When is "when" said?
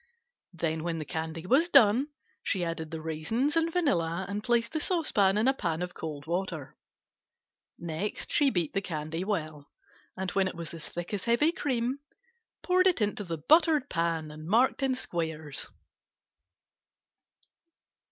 0.83-0.97, 10.31-10.47